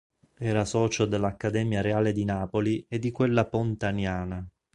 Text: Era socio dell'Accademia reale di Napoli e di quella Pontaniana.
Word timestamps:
Era 0.39 0.65
socio 0.65 1.05
dell'Accademia 1.05 1.79
reale 1.81 2.11
di 2.11 2.25
Napoli 2.25 2.83
e 2.89 2.97
di 2.97 3.11
quella 3.11 3.45
Pontaniana. 3.45 4.43